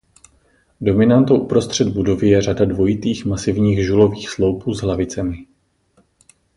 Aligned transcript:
Dominantou 0.81 1.37
uprostřed 1.39 1.87
budovy 1.87 2.29
je 2.29 2.41
řada 2.41 2.65
dvojitých 2.65 3.25
masivních 3.25 3.85
žulových 3.85 4.29
sloupů 4.29 4.73
s 4.73 4.81
hlavicemi. 4.81 5.37